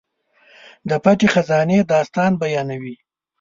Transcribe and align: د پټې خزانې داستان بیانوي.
د 0.89 0.91
پټې 1.03 1.27
خزانې 1.33 1.79
داستان 1.91 2.31
بیانوي. 2.41 2.95